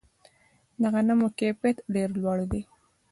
[0.81, 2.61] د غنمو کیفیت ډیر لوړ دی.